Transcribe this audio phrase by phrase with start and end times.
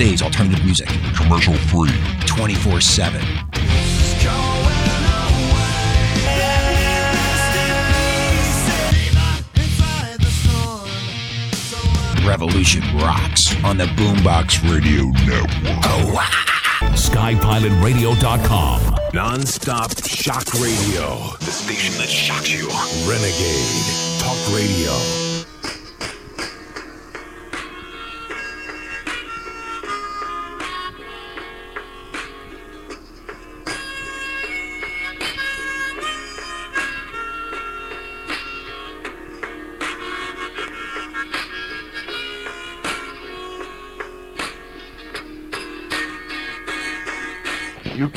[0.00, 0.88] Today's alternative music.
[1.14, 1.90] Commercial free.
[2.24, 3.20] 24 7.
[12.26, 15.84] Revolution rocks on the Boombox Radio Network.
[15.84, 16.16] Oh,
[16.94, 18.96] SkyPilotRadio.com.
[19.12, 21.36] Non-stop shock radio.
[21.40, 22.66] The station that shocks you.
[23.06, 23.84] Renegade
[24.18, 25.29] Talk Radio.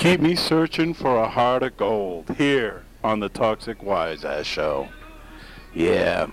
[0.04, 4.90] Keep me searching for a heart of gold here on the Toxic Wise Ass Show.
[5.74, 6.28] Yeah.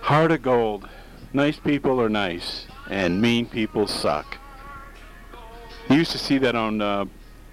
[0.00, 0.88] Heart of gold.
[1.34, 4.38] Nice people are nice, and mean people suck.
[5.90, 7.04] You used to see that on uh,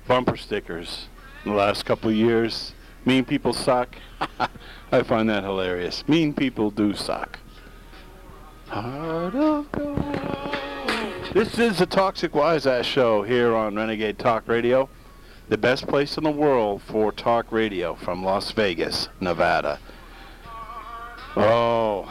[0.08, 1.10] bumper stickers
[1.44, 2.74] in the last couple of years.
[3.04, 3.98] Mean people suck.
[4.94, 6.08] I find that hilarious.
[6.08, 7.38] Mean people do suck.
[8.70, 10.67] Heart of gold.
[11.38, 14.90] This is the Toxic Wise Ass Show here on Renegade Talk Radio,
[15.50, 19.80] the best place in the world for talk radio from Las Vegas, Nevada.
[21.36, 22.06] Oh,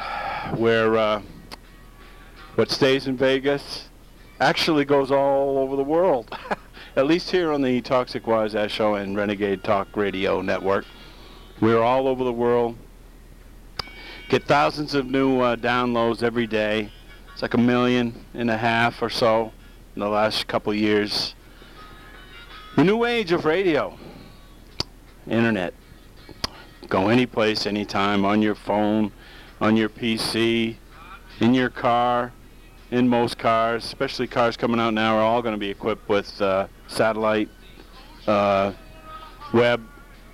[0.54, 1.22] where uh,
[2.54, 3.88] what stays in Vegas
[4.38, 6.30] actually goes all over the world.
[6.94, 10.84] At least here on the Toxic Wise Ass Show and Renegade Talk Radio Network.
[11.60, 12.76] We're all over the world.
[14.28, 16.92] Get thousands of new uh, downloads every day.
[17.36, 19.52] It's like a million and a half or so
[19.94, 21.34] in the last couple years.
[22.76, 23.98] The new age of radio,
[25.28, 25.74] internet.
[26.88, 29.12] Go anyplace, anytime, on your phone,
[29.60, 30.76] on your PC,
[31.40, 32.32] in your car,
[32.90, 36.40] in most cars, especially cars coming out now, are all going to be equipped with
[36.40, 37.50] uh, satellite,
[38.26, 38.72] uh,
[39.52, 39.86] web,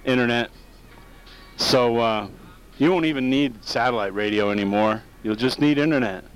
[0.04, 0.52] internet.
[1.56, 2.28] So uh,
[2.78, 5.02] you won't even need satellite radio anymore.
[5.24, 6.26] You'll just need internet.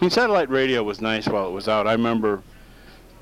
[0.00, 1.86] I mean, satellite radio was nice while it was out.
[1.86, 2.42] I remember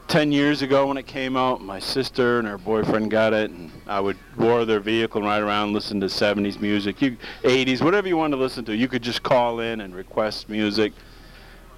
[0.07, 3.73] 10 years ago when it came out, my sister and her boyfriend got it, and
[3.89, 8.07] I would borrow their vehicle and ride around, listen to 70s music, you, 80s, whatever
[8.07, 8.77] you wanted to listen to.
[8.77, 10.93] You could just call in and request music.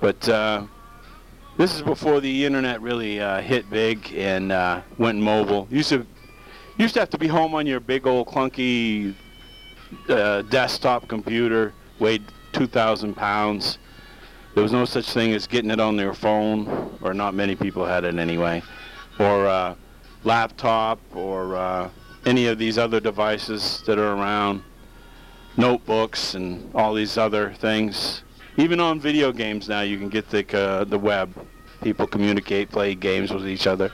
[0.03, 0.66] But uh,
[1.56, 5.67] this is before the internet really uh, hit big and uh, went mobile.
[5.71, 6.06] You used to
[6.77, 9.15] used to have to be home on your big old clunky
[10.11, 12.22] uh, desktop computer, weighed
[12.53, 13.78] 2,000 pounds.
[14.55, 17.87] There was no such thing as getting it on their phone, or not many people
[17.87, 18.62] had it anyway,
[19.21, 19.77] or uh,
[20.25, 21.91] laptop, or uh,
[22.27, 24.65] any of these other devices that are around,
[25.56, 28.25] notebooks, and all these other things.
[28.56, 31.32] Even on video games now, you can get the uh, the web.
[31.82, 33.93] People communicate, play games with each other.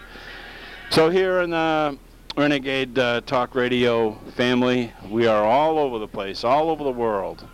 [0.89, 1.99] So here in the
[2.35, 7.47] Renegade uh, Talk Radio family, we are all over the place, all over the world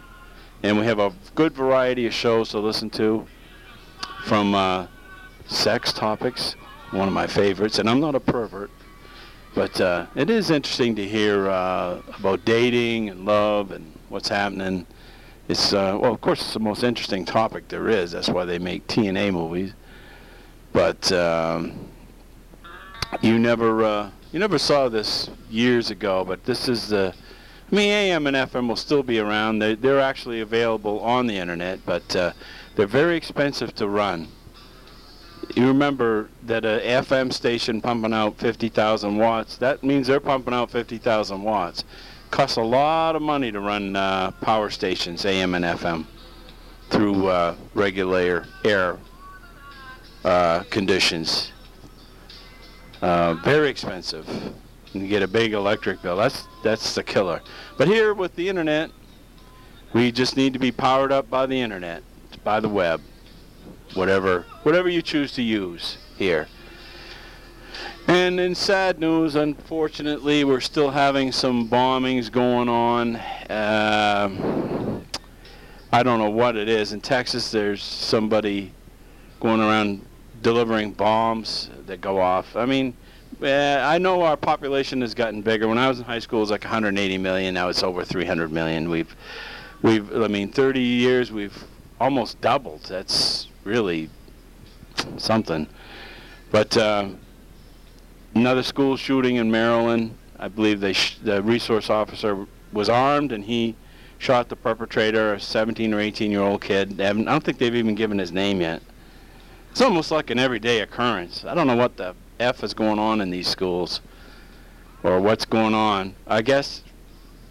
[0.62, 3.26] and we have a good variety of shows to listen to
[4.24, 4.86] from uh,
[5.46, 6.54] sex topics,
[6.92, 8.70] one of my favorites, and I'm not a pervert,
[9.54, 14.86] but uh, it is interesting to hear uh, about dating and love and what's happening.
[15.48, 18.12] It's uh, well, of course, it's the most interesting topic there is.
[18.12, 19.72] That's why they make TNA movies.
[20.72, 21.88] But um,
[23.20, 27.12] you never uh, you never saw this years ago, but this is the
[27.72, 29.60] I mean, AM and FM will still be around.
[29.60, 32.32] They're, they're actually available on the internet, but uh,
[32.76, 34.28] they're very expensive to run.
[35.56, 40.70] You remember that a FM station pumping out 50,000 watts, that means they're pumping out
[40.70, 41.84] 50,000 watts.
[42.30, 46.04] Costs a lot of money to run uh, power stations, AM and FM,
[46.90, 48.98] through uh, regular air
[50.26, 51.52] uh, conditions.
[53.00, 54.28] Uh, very expensive
[54.94, 56.16] and get a big electric bill.
[56.16, 57.42] That's that's the killer.
[57.78, 58.90] But here with the internet,
[59.92, 62.02] we just need to be powered up by the internet,
[62.44, 63.00] by the web,
[63.94, 66.48] whatever whatever you choose to use here.
[68.08, 73.16] And in sad news, unfortunately, we're still having some bombings going on.
[73.48, 75.06] Um,
[75.92, 76.92] I don't know what it is.
[76.92, 78.72] In Texas, there's somebody
[79.40, 80.04] going around
[80.42, 82.56] delivering bombs that go off.
[82.56, 82.96] I mean,
[83.42, 85.68] uh, I know our population has gotten bigger.
[85.68, 87.54] When I was in high school, it was like 180 million.
[87.54, 88.88] Now it's over 300 million.
[88.88, 89.14] We've,
[89.82, 91.64] we've, I mean, 30 years, we've
[92.00, 92.82] almost doubled.
[92.84, 94.10] That's really
[95.16, 95.66] something.
[96.50, 97.08] But uh,
[98.34, 100.16] another school shooting in Maryland.
[100.38, 103.76] I believe they sh- the resource officer was armed and he
[104.18, 107.00] shot the perpetrator, a 17 or 18 year old kid.
[107.00, 108.82] I don't think they've even given his name yet.
[109.70, 111.44] It's almost like an everyday occurrence.
[111.44, 114.00] I don't know what the F is going on in these schools
[115.02, 116.14] or what's going on.
[116.26, 116.82] I guess,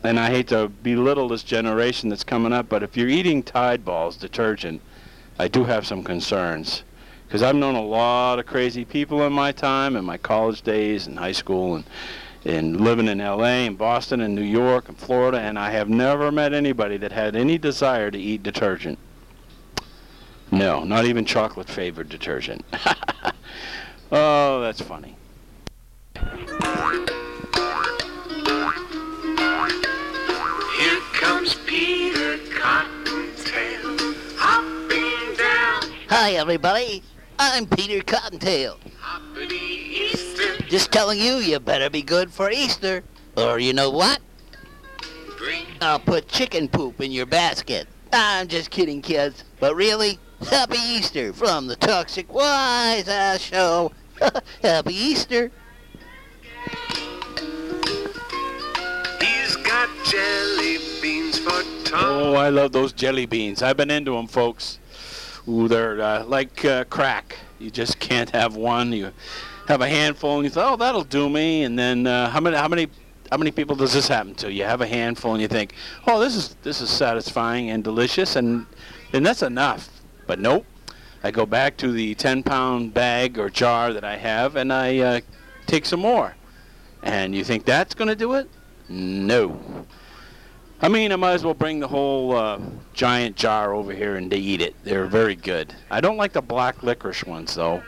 [0.04, 3.86] and I hate to belittle this generation that's coming up, but if you're eating Tide
[3.86, 4.82] Balls, detergent,
[5.40, 6.84] I do have some concerns.
[7.28, 11.08] Because I've known a lot of crazy people in my time, in my college days
[11.08, 11.86] and high school, and,
[12.44, 16.32] and living in LA and Boston and New York and Florida, and I have never
[16.32, 19.00] met anybody that had any desire to eat detergent.
[20.52, 22.66] No, not even chocolate flavored detergent.
[24.12, 25.16] oh, that's funny.
[30.78, 33.98] Here comes Peter Cottontail,
[34.38, 37.04] hopping down Hi, everybody.
[37.40, 38.78] I'm Peter Cottontail.
[39.00, 43.04] Hoppity Eastern Just telling you, you better be good for Easter.
[43.38, 44.20] Or you know what?
[45.38, 45.66] Green.
[45.82, 47.88] I'll put chicken poop in your basket.
[48.14, 49.44] I'm just kidding, kids.
[49.60, 50.20] But really,
[50.50, 53.92] Happy Easter from the Toxic Wise Ass Show.
[54.62, 55.52] Happy Easter.
[59.20, 62.04] He's got jelly beans for Tom.
[62.04, 63.62] Oh, I love those jelly beans.
[63.62, 64.80] I've been into them, folks.
[65.48, 67.38] Ooh, they're uh, like uh, crack.
[67.60, 68.94] You just can't have one.
[68.94, 69.12] You
[69.68, 72.56] have a handful, and you thought, "Oh, that'll do me." And then, uh, how many,
[72.58, 72.88] how many,
[73.32, 74.52] how many people does this happen to?
[74.52, 75.74] You have a handful, and you think,
[76.06, 78.68] "Oh, this is this is satisfying and delicious," and
[79.12, 79.90] then that's enough.
[80.28, 80.66] But nope.
[81.24, 85.20] I go back to the 10-pound bag or jar that I have, and I uh,
[85.68, 86.36] take some more.
[87.04, 88.50] And you think that's going to do it?
[88.90, 89.60] No.
[90.84, 92.60] I mean, I might as well bring the whole uh,
[92.94, 94.76] giant jar over here and they eat it.
[94.84, 95.76] They're very good.
[95.92, 97.84] I don't like the black licorice ones though.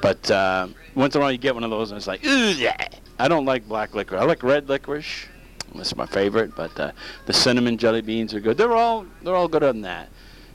[0.00, 2.52] But uh, once in a while you get one of those and it's like, ooh,
[2.52, 2.88] yeah.
[3.18, 4.22] I don't like black licorice.
[4.22, 5.26] I like red licorice.
[5.74, 6.56] That's my favorite.
[6.56, 6.92] But uh,
[7.26, 8.56] the cinnamon jelly beans are good.
[8.56, 10.08] They're all they're all good on that.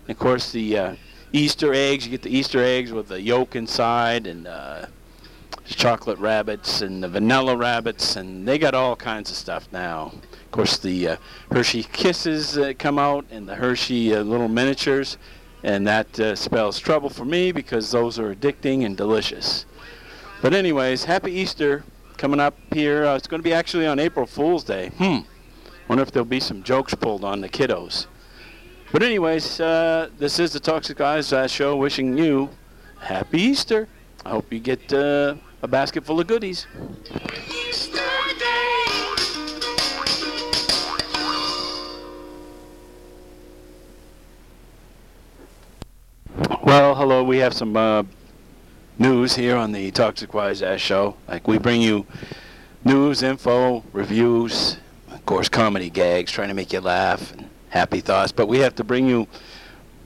[0.07, 0.95] And of course the uh,
[1.33, 2.05] Easter eggs.
[2.05, 4.85] You get the Easter eggs with the yolk inside and uh,
[5.65, 10.13] chocolate rabbits and the vanilla rabbits, and they got all kinds of stuff now.
[10.31, 11.17] Of course, the uh,
[11.51, 15.17] Hershey Kisses uh, come out and the Hershey uh, little miniatures,
[15.63, 19.65] and that uh, spells trouble for me because those are addicting and delicious.
[20.43, 21.83] But anyways, happy Easter
[22.17, 23.05] coming up here.
[23.05, 24.91] Uh, it's going to be actually on April Fool's Day.
[24.97, 25.19] Hmm.
[25.87, 28.05] Wonder if there'll be some jokes pulled on the kiddos.
[28.93, 31.75] But anyways, uh, this is the Toxic Eyes uh, show.
[31.75, 32.51] Wishing you
[32.99, 33.87] happy Easter.
[34.23, 36.67] I hope you get uh, a basket full of goodies.
[46.61, 47.23] Well, hello.
[47.23, 48.03] We have some uh,
[48.99, 51.17] news here on the Toxic Wise Ass Show.
[51.27, 52.05] Like we bring you
[52.85, 54.77] news, info, reviews,
[55.09, 58.31] of course, comedy gags, trying to make you laugh, and happy thoughts.
[58.31, 59.27] But we have to bring you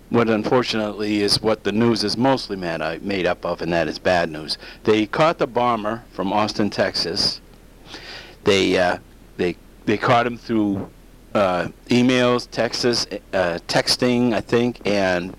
[0.10, 3.90] what, unfortunately, is what the news is mostly made, uh, made up of, and that
[3.90, 4.58] is bad news.
[4.86, 7.42] They caught the bomber from Austin, Texas.
[8.46, 9.00] They uh,
[9.36, 10.90] they they caught him through
[11.34, 15.36] uh, emails, texts, uh, texting, I think, and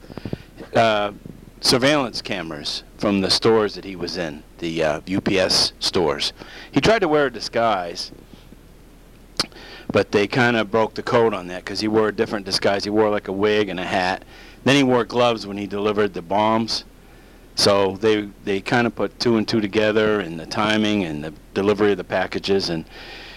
[0.76, 1.12] uh,
[1.60, 6.34] surveillance cameras from the stores that he was in, the uh, UPS stores.
[6.72, 8.12] He tried to wear a disguise,
[9.92, 12.84] but they kind of broke the code on that because he wore a different disguise.
[12.84, 14.24] He wore like a wig and a hat.
[14.64, 16.84] Then he wore gloves when he delivered the bombs.
[17.54, 21.32] So they they kind of put two and two together and the timing and the
[21.54, 22.68] delivery of the packages.
[22.68, 22.84] And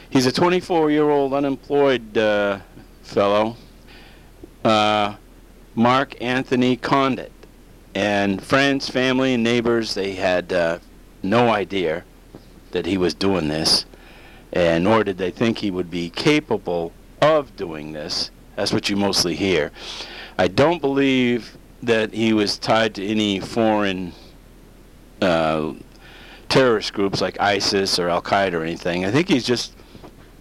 [0.10, 2.60] he's a 24-year-old unemployed uh,
[3.02, 3.56] fellow,
[4.64, 5.16] uh,
[5.74, 7.32] Mark Anthony Conditt.
[7.94, 10.80] And friends, family, and neighbors, they had uh,
[11.24, 12.04] no idea
[12.72, 13.86] that he was doing this,
[14.54, 16.92] and nor did they think he would be capable
[17.22, 18.32] of doing this.
[18.56, 19.72] That's what you mostly hear.
[20.38, 24.14] I don't believe that he was tied to any foreign
[25.22, 25.74] uh,
[26.50, 29.06] terrorist groups like ISIS or Al Qaeda or anything.
[29.06, 29.74] I think he's just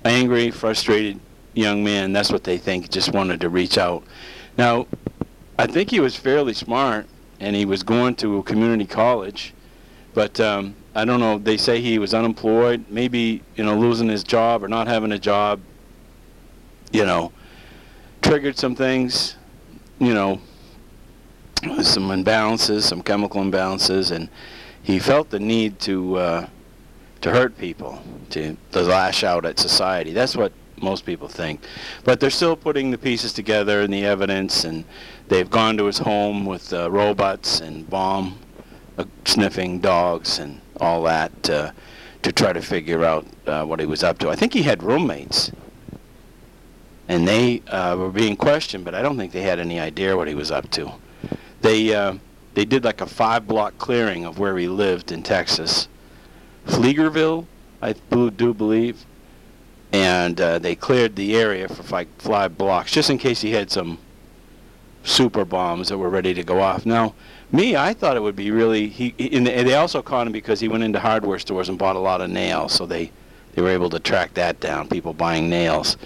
[0.05, 1.21] angry, frustrated
[1.55, 2.12] young man.
[2.12, 2.90] That's what they think.
[2.90, 4.02] Just wanted to reach out.
[4.59, 4.87] Now,
[5.59, 7.07] I think he was fairly smart,
[7.38, 9.55] and he was going to a community college,
[10.14, 11.38] but um, I don't know.
[11.38, 15.19] They say he was unemployed, maybe you know losing his job or not having a
[15.19, 15.61] job.
[16.93, 17.33] You know,
[18.23, 19.37] triggered some things.
[19.99, 20.40] You know,
[21.83, 24.29] some imbalances, some chemical imbalances, and
[24.83, 26.49] he felt the need to uh,
[27.21, 30.12] to hurt people, to, to lash out at society.
[30.12, 31.61] That's what most people think.
[32.05, 34.85] But they're still putting the pieces together and the evidence, and
[35.29, 38.38] they've gone to his home with uh, robots and bomb
[38.99, 41.73] uh, sniffing dogs and all that uh,
[42.23, 44.31] to try to figure out uh, what he was up to.
[44.31, 45.51] I think he had roommates,
[47.09, 50.29] and they uh, were being questioned, but I don't think they had any idea what
[50.29, 50.93] he was up to.
[51.61, 51.93] They
[52.55, 55.89] they did like a five block clearing of where he lived in Texas.
[56.67, 57.47] Pflugerville,
[57.81, 59.05] I do believe.
[59.93, 63.71] And uh, they cleared the area for like five blocks just in case he had
[63.71, 63.99] some
[65.03, 66.87] super bombs that were ready to go off.
[66.87, 67.15] Now,
[67.52, 68.88] me, I thought it would be really.
[68.88, 72.00] He, and they also caught him because he went into hardware stores and bought a
[72.00, 73.11] lot of nails, so they
[73.54, 74.88] they were able to track that down.
[74.88, 75.97] People buying nails.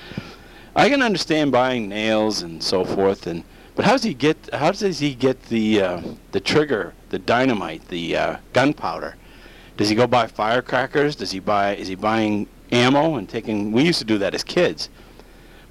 [0.77, 3.45] I can understand buying nails and so forth, and
[3.77, 4.37] but how does he get?
[4.53, 9.17] How does he get the uh, the trigger, the dynamite, the uh, gunpowder?
[9.77, 11.17] Does he go buy firecrackers?
[11.17, 11.75] Does he buy?
[11.77, 13.73] Is he buying ammo and taking?
[13.73, 14.89] We used to do that as kids.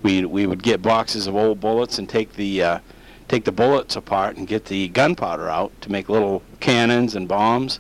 [0.03, 2.79] We we would get boxes of old bullets and take the uh,
[3.27, 7.79] take the bullets apart and get the gunpowder out to make little cannons and bombs.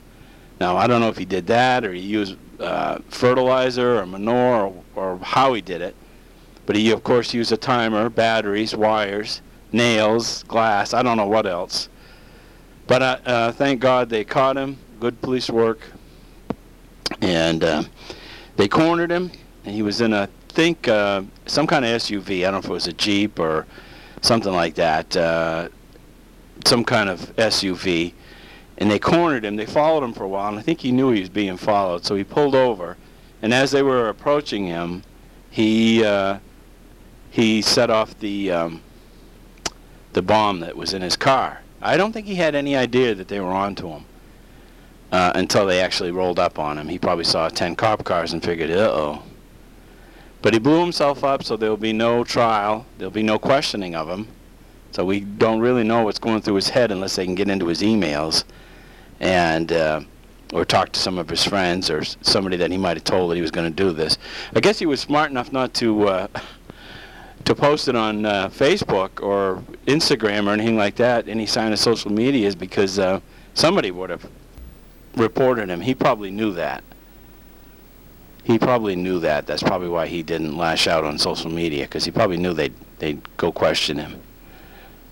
[0.59, 4.67] Now I don't know if he did that or he used uh, fertilizer or manure
[4.67, 5.95] or, or how he did it,
[6.65, 10.93] but he of course used a timer, batteries, wires, nails, glass.
[10.93, 11.89] I don't know what else.
[12.87, 14.77] But uh, uh, thank God they caught him.
[14.99, 15.79] Good police work,
[17.21, 17.83] and uh,
[18.55, 19.31] they cornered him.
[19.65, 22.39] And he was in a think uh, some kind of SUV.
[22.39, 23.65] I don't know if it was a Jeep or
[24.23, 25.69] something like that, uh,
[26.65, 28.13] some kind of SUV,
[28.79, 29.55] and they cornered him.
[29.55, 32.03] They followed him for a while, and I think he knew he was being followed,
[32.05, 32.97] so he pulled over.
[33.43, 35.03] And as they were approaching him,
[35.51, 36.39] he uh,
[37.29, 38.81] he set off the um,
[40.13, 41.61] the bomb that was in his car.
[41.81, 44.05] I don't think he had any idea that they were onto him
[45.11, 46.87] uh, until they actually rolled up on him.
[46.87, 49.21] He probably saw 10 cop cars and figured, uh-oh.
[50.43, 52.85] But he blew himself up, so there'll be no trial.
[52.97, 54.27] There'll be no questioning of him.
[54.91, 57.65] So we don't really know what's going through his head unless they can get into
[57.67, 58.43] his emails
[59.21, 60.01] and uh,
[60.53, 63.35] or talk to some of his friends or somebody that he might have told that
[63.35, 64.17] he was going to do this.
[64.53, 66.27] I guess he was smart enough not to uh,
[67.45, 71.79] to post it on uh, Facebook or Instagram or anything like that, any sign of
[71.79, 73.21] social media, is because uh,
[73.53, 74.29] somebody would have
[75.15, 75.79] reported him.
[75.79, 76.83] He probably knew that.
[78.43, 79.47] He probably knew that.
[79.47, 82.73] That's probably why he didn't lash out on social media, because he probably knew they'd
[82.99, 84.21] they'd go question him.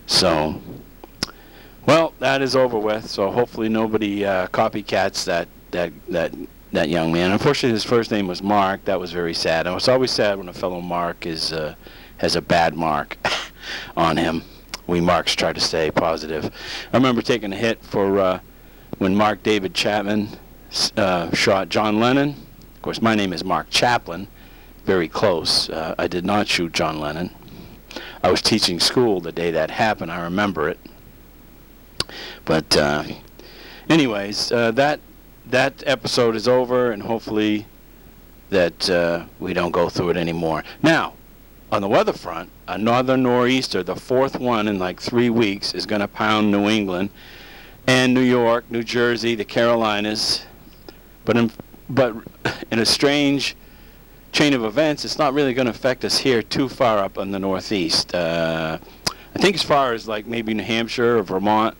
[0.05, 0.61] So,
[1.85, 3.09] well, that is over with.
[3.09, 6.33] So hopefully nobody uh, copycats that that that
[6.73, 7.31] that young man.
[7.31, 8.83] Unfortunately, his first name was Mark.
[8.85, 9.67] That was very sad.
[9.67, 11.75] And it's always sad when a fellow Mark is uh,
[12.17, 13.17] has a bad mark
[13.97, 14.43] on him.
[14.87, 16.51] We Marks try to stay positive.
[16.91, 18.39] I remember taking a hit for uh,
[18.97, 20.27] when Mark David Chapman
[20.97, 22.35] uh, shot John Lennon.
[22.81, 24.27] Of course, my name is Mark Chaplin.
[24.85, 25.69] Very close.
[25.69, 27.29] Uh, I did not shoot John Lennon.
[28.23, 30.11] I was teaching school the day that happened.
[30.11, 30.79] I remember it.
[32.43, 33.03] But uh,
[33.87, 34.99] anyways, uh, that
[35.45, 37.67] that episode is over, and hopefully
[38.49, 40.63] that uh, we don't go through it anymore.
[40.81, 41.13] Now,
[41.71, 45.85] on the weather front, a northern nor'easter, the fourth one in like three weeks, is
[45.85, 47.11] going to pound New England
[47.85, 50.47] and New York, New Jersey, the Carolinas.
[51.25, 51.51] But in,
[51.91, 52.15] but
[52.71, 53.55] in a strange
[54.31, 57.31] chain of events, it's not really going to affect us here too far up in
[57.31, 58.15] the Northeast.
[58.15, 58.77] Uh,
[59.35, 61.77] I think as far as like maybe New Hampshire or Vermont,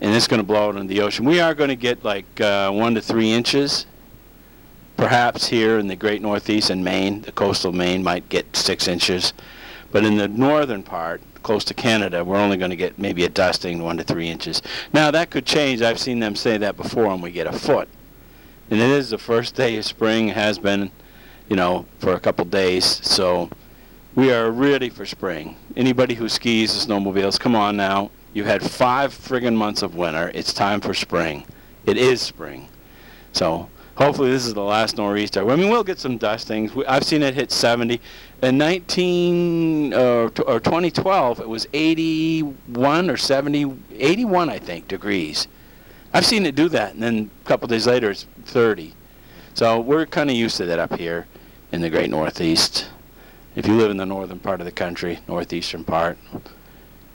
[0.00, 1.26] and it's going to blow out into the ocean.
[1.26, 3.86] We are going to get like uh, one to three inches.
[4.96, 9.32] Perhaps here in the Great Northeast and Maine, the coastal Maine might get six inches,
[9.90, 13.28] but in the northern part, close to Canada, we're only going to get maybe a
[13.28, 14.60] dusting, one to three inches.
[14.92, 15.80] Now that could change.
[15.80, 17.88] I've seen them say that before, and we get a foot.
[18.70, 20.28] And it is the first day of spring.
[20.28, 20.90] Has been,
[21.48, 22.84] you know, for a couple days.
[22.84, 23.50] So
[24.14, 25.56] we are ready for spring.
[25.76, 28.10] Anybody who skis snowmobiles, come on now.
[28.32, 30.30] You've had five friggin' months of winter.
[30.34, 31.44] It's time for spring.
[31.84, 32.68] It is spring.
[33.32, 35.48] So hopefully this is the last nor'easter.
[35.50, 36.72] I mean, we'll get some dustings.
[36.74, 38.00] We, I've seen it hit 70.
[38.42, 39.98] In 19 uh,
[40.46, 45.48] or 2012, it was 81 or 70, 81 I think degrees.
[46.12, 48.94] I've seen it do that, and then a couple days later it's 30.
[49.54, 51.26] So we're kind of used to that up here
[51.72, 52.88] in the Great Northeast.
[53.54, 56.18] If you live in the northern part of the country, northeastern part,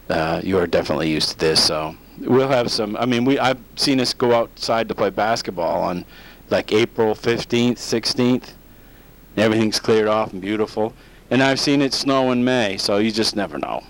[0.09, 1.63] uh, you are definitely used to this.
[1.63, 2.95] So we'll have some.
[2.97, 6.05] I mean, we I've seen us go outside to play basketball on
[6.49, 8.53] like April 15th, 16th.
[9.35, 10.93] And everything's cleared off and beautiful.
[11.29, 13.83] And I've seen it snow in May, so you just never know.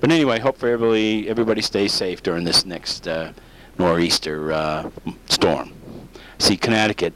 [0.00, 3.32] But anyway, hope for everybody everybody stays safe during this next uh,
[3.78, 4.90] nor'easter uh,
[5.26, 5.72] storm.
[6.38, 7.14] See Connecticut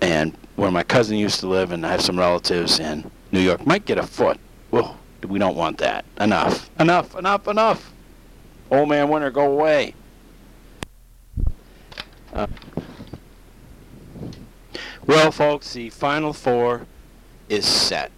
[0.00, 3.66] and where my cousin used to live, and I have some relatives in New York,
[3.66, 4.38] might get a foot.
[4.70, 4.94] Whoa,
[5.26, 6.04] we don't want that.
[6.20, 7.92] Enough, enough, enough, enough.
[8.70, 9.94] Old man winter, go away.
[12.32, 12.46] Uh,
[15.06, 16.86] well, folks, the Final Four
[17.48, 18.10] is set.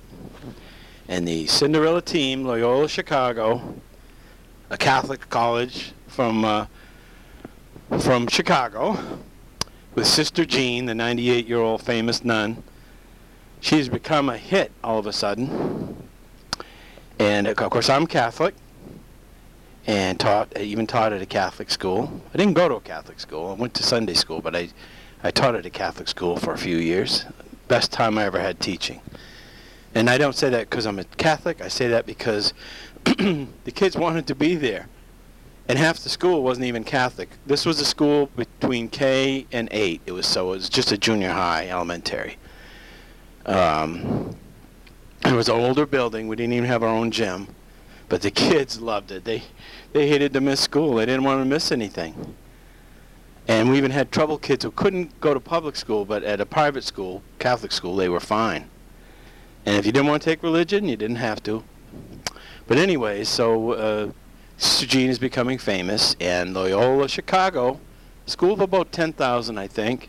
[1.09, 3.75] And the Cinderella team, Loyola Chicago,
[4.71, 6.67] a Catholic college from uh,
[8.01, 8.99] from Chicago
[9.95, 12.63] with Sister Jean, the 98-year-old famous nun.
[13.61, 15.97] She's become a hit all of a sudden.
[17.19, 18.55] And of course, I'm Catholic
[19.87, 22.21] and taught, I even taught at a Catholic school.
[22.35, 23.51] I didn't go to a Catholic school.
[23.51, 24.69] I went to Sunday school, but I,
[25.23, 27.25] I taught at a Catholic school for a few years.
[27.69, 29.01] Best time I ever had teaching.
[29.95, 31.63] And I don't say that because I'm a Catholic.
[31.63, 32.53] I say that because
[33.05, 34.89] the kids wanted to be there.
[35.69, 37.29] And half the school wasn't even Catholic.
[37.45, 40.01] This was a school between K and 8.
[40.07, 42.37] It was so it was just a junior high, elementary.
[43.47, 44.37] Um,
[45.25, 46.29] it was an older building.
[46.29, 47.49] We didn't even have our own gym,
[48.09, 49.25] but the kids loved it.
[49.25, 49.43] They
[49.93, 50.95] they hated to miss school.
[50.95, 52.37] They didn't want to miss anything.
[53.49, 56.47] And we even had trouble kids who couldn't go to public school, but at a
[56.47, 58.69] private school, Catholic school, they were fine.
[59.65, 61.63] And if you didn't want to take religion, you didn't have to.
[62.67, 64.11] But anyway, so uh,
[64.59, 67.79] Jean is becoming famous, and Loyola Chicago,
[68.25, 70.09] school of about 10,000, I think,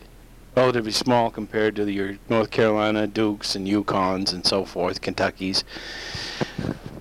[0.56, 5.64] relatively small compared to your North Carolina Dukes and UConns and so forth, Kentuckies.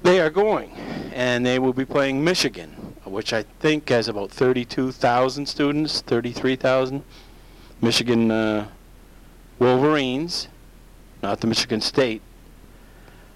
[0.03, 0.71] They are going,
[1.13, 2.69] and they will be playing Michigan,
[3.05, 7.03] which I think has about 32,000 students, 33,000.
[7.81, 8.67] Michigan uh,
[9.59, 10.49] Wolverines,
[11.23, 12.21] not the Michigan State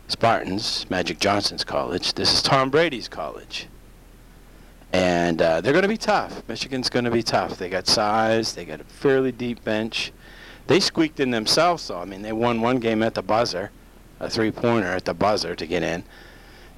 [0.08, 2.14] Spartans, Magic Johnson's college.
[2.14, 3.68] This is Tom Brady's college.
[4.94, 6.44] And uh, they're going to be tough.
[6.48, 7.58] Michigan's going to be tough.
[7.58, 8.54] They got size.
[8.54, 10.12] They got a fairly deep bench.
[10.68, 12.00] They squeaked in themselves, though.
[12.00, 13.72] I mean, they won one game at the buzzer,
[14.20, 16.04] a three-pointer at the buzzer to get in.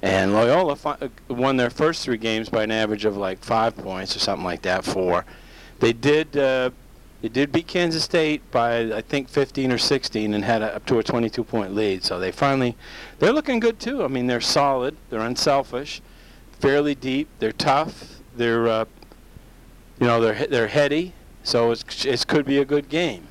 [0.02, 3.76] And Loyola fi- uh, won their first three games by an average of like five
[3.76, 4.84] points or something like that.
[4.84, 5.24] Four.
[5.80, 6.36] They did.
[6.36, 6.70] Uh,
[7.22, 10.84] they did beat Kansas State by I think 15 or 16 and had a, up
[10.86, 12.04] to a 22-point lead.
[12.04, 12.76] So they finally,
[13.18, 14.04] they're looking good too.
[14.04, 14.94] I mean, they're solid.
[15.08, 16.02] They're unselfish
[16.64, 17.28] fairly deep.
[17.40, 18.20] They're tough.
[18.34, 18.84] They're, uh,
[20.00, 21.12] you know, they're they're heady.
[21.42, 23.28] So it could be a good game.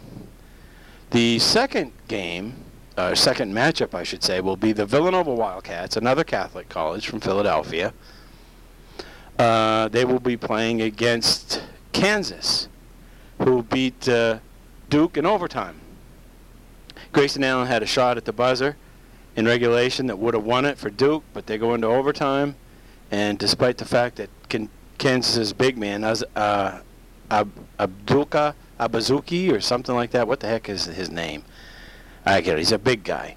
[1.09, 2.53] The second game,
[2.95, 7.21] uh, second matchup, I should say, will be the Villanova Wildcats, another Catholic college from
[7.21, 7.91] Philadelphia.
[9.39, 12.67] Uh, they will be playing against Kansas,
[13.39, 14.39] who beat uh,
[14.91, 15.79] Duke in overtime.
[17.11, 18.75] Grayson Allen had a shot at the buzzer
[19.35, 22.55] in regulation that would have won it for Duke, but they go into overtime.
[23.13, 26.79] And despite the fact that Kan- Kansas's big man, Az- uh,
[27.29, 31.43] Ab- Abdulka Abazuki or something like that, what the heck is his name?
[32.25, 32.57] I get it.
[32.57, 33.35] He's a big guy.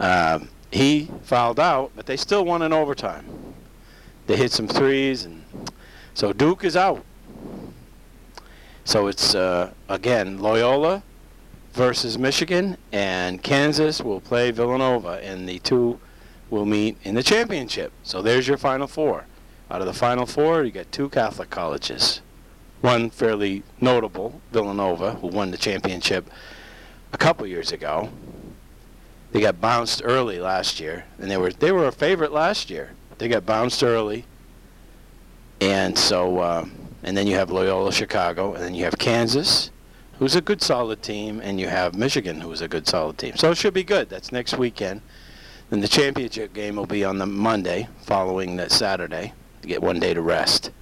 [0.00, 3.24] Um, he fouled out, but they still won in overtime.
[4.26, 5.44] They hit some threes, and
[6.12, 7.04] so Duke is out.
[8.84, 11.04] So it's uh, again Loyola
[11.74, 16.00] versus Michigan, and Kansas will play Villanova, in the two
[16.50, 17.92] will meet in the championship.
[18.02, 19.26] So there's your Final Four.
[19.70, 22.20] Out of the Final Four, you got two Catholic colleges.
[22.80, 26.28] One fairly notable, Villanova, who won the championship
[27.12, 28.10] a couple years ago.
[29.32, 32.90] They got bounced early last year, and they were they were a favorite last year.
[33.18, 34.24] They got bounced early,
[35.60, 39.70] and so um, and then you have Loyola Chicago, and then you have Kansas,
[40.18, 43.36] who's a good solid team, and you have Michigan, who's a good solid team.
[43.36, 44.08] So it should be good.
[44.08, 45.02] That's next weekend.
[45.70, 50.00] Then the championship game will be on the Monday following that Saturday to get one
[50.00, 50.72] day to rest.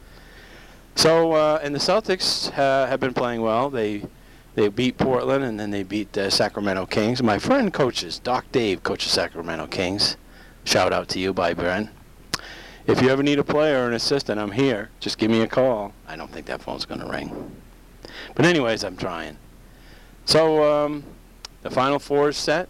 [0.96, 3.70] So uh, and the Celtics uh, have been playing well.
[3.70, 4.02] They
[4.54, 7.22] they beat Portland and then they beat the Sacramento Kings.
[7.22, 10.16] My friend coaches Doc Dave coaches Sacramento Kings.
[10.64, 11.90] Shout out to you, by Brent.
[12.86, 14.90] If you ever need a player or an assistant, I'm here.
[14.98, 15.92] Just give me a call.
[16.06, 17.50] I don't think that phone's going to ring.
[18.34, 19.36] But anyways, I'm trying.
[20.24, 21.04] So um,
[21.62, 22.68] the Final Four is set.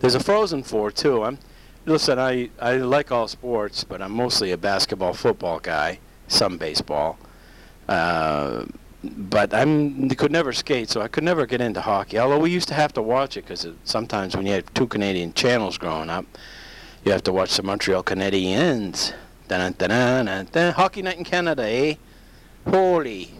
[0.00, 1.24] There's a Frozen Four too.
[1.24, 1.38] I'm
[1.84, 2.18] listen.
[2.18, 5.98] I I like all sports, but I'm mostly a basketball, football guy.
[6.28, 7.18] Some baseball.
[7.88, 8.64] Uh,
[9.02, 12.18] but I'm could never skate, so I could never get into hockey.
[12.18, 15.32] Although we used to have to watch it because sometimes when you had two Canadian
[15.32, 16.26] channels growing up,
[17.04, 19.14] you have to watch the Montreal Canadiens.
[19.48, 20.72] Dun.
[20.72, 21.94] Hockey night in Canada, eh?
[22.68, 23.30] Holy.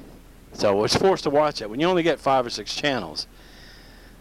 [0.54, 3.26] So I was forced to watch it when you only get five or six channels.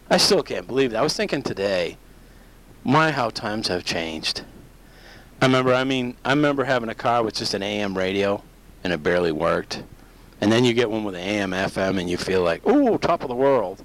[0.09, 0.99] I still can't believe that.
[0.99, 1.97] I was thinking today,
[2.87, 4.43] my how times have changed.
[5.41, 8.41] I remember, I mean, I remember having a car with just an AM radio,
[8.81, 9.83] and it barely worked.
[10.39, 13.23] And then you get one with an AM, FM, and you feel like, ooh, top
[13.23, 13.83] of the world.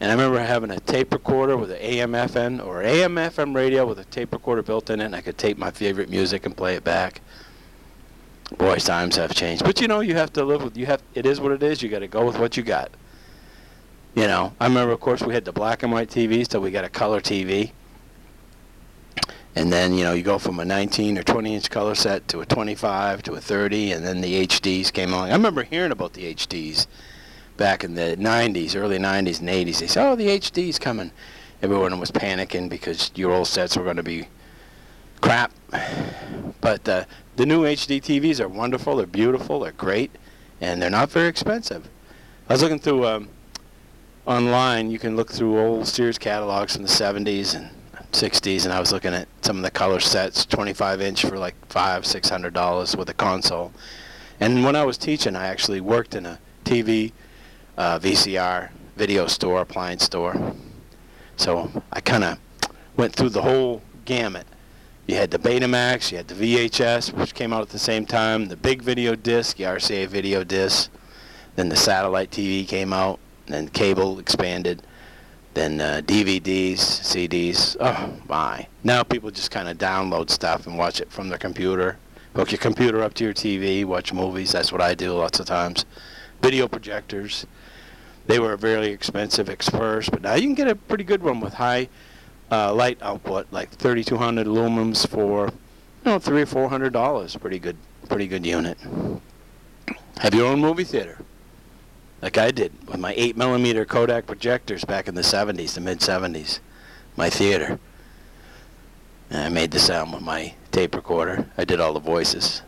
[0.00, 3.84] And I remember having a tape recorder with an AM, FM, or AM, FM radio
[3.84, 6.56] with a tape recorder built in it, and I could tape my favorite music and
[6.56, 7.20] play it back.
[8.56, 9.62] Boy, times have changed.
[9.62, 10.76] But you know, you have to live with.
[10.76, 11.02] You have.
[11.14, 11.82] It is what it is.
[11.82, 12.90] You got to go with what you got.
[14.14, 16.70] You know, I remember, of course, we had the black and white TVs, so we
[16.70, 17.72] got a color TV.
[19.56, 22.40] And then, you know, you go from a 19 or 20 inch color set to
[22.40, 25.30] a 25 to a 30, and then the HDs came along.
[25.30, 26.86] I remember hearing about the HDs
[27.56, 29.80] back in the 90s, early 90s and 80s.
[29.80, 31.10] They said, oh, the HD's coming.
[31.62, 34.28] Everyone was panicking because your old sets were going to be
[35.20, 35.52] crap.
[36.60, 37.04] But uh,
[37.36, 38.96] the new HD TVs are wonderful.
[38.96, 39.60] They're beautiful.
[39.60, 40.10] They're great.
[40.60, 41.88] And they're not very expensive.
[42.48, 43.28] I was looking through um,
[44.26, 44.90] online.
[44.90, 47.70] You can look through old Sears catalogs from the 70s and
[48.12, 51.54] 60s, and I was looking at some of the color sets, 25 inch for like
[51.66, 53.72] five, six hundred dollars with a console.
[54.40, 57.12] And when I was teaching, I actually worked in a TV,
[57.76, 60.54] uh, VCR video store, appliance store.
[61.36, 62.38] So I kind of
[62.96, 64.46] went through the whole gamut.
[65.06, 68.48] You had the Betamax, you had the VHS, which came out at the same time,
[68.48, 70.90] the big video disc, the RCA video disc.
[71.56, 74.82] Then the satellite TV came out, and then cable expanded.
[75.54, 77.76] Then uh, DVDs, CDs.
[77.80, 78.66] Oh my!
[78.84, 81.98] Now people just kind of download stuff and watch it from their computer.
[82.36, 84.52] Hook your computer up to your TV, watch movies.
[84.52, 85.84] That's what I do lots of times.
[86.40, 87.46] Video projectors.
[88.26, 91.40] They were very expensive at first, but now you can get a pretty good one
[91.40, 91.88] with high
[92.52, 95.52] uh, light output, like 3,200 lumens for, you
[96.04, 97.34] know, three or four hundred dollars.
[97.36, 97.76] Pretty good,
[98.08, 98.78] pretty good unit.
[100.18, 101.18] Have your own movie theater,
[102.22, 106.00] like I did with my 8 millimeter Kodak projectors back in the 70s, the mid
[106.00, 106.60] 70s.
[107.16, 107.78] My theater.
[109.30, 111.46] And I made the sound with my tape recorder.
[111.56, 112.62] I did all the voices.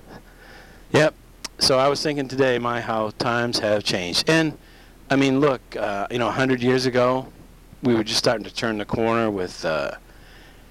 [0.93, 1.15] Yep.
[1.59, 4.29] So I was thinking today, my how times have changed.
[4.29, 4.57] And
[5.11, 7.27] I mean, look, uh, you know, 100 years ago,
[7.83, 9.93] we were just starting to turn the corner with, uh,